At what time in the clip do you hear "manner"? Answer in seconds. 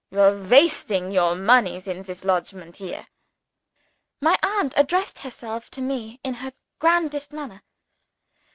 7.31-7.61